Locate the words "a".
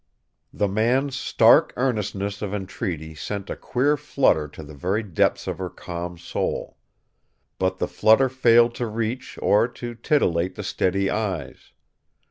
3.51-3.55